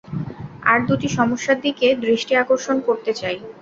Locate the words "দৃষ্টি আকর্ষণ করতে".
2.03-3.11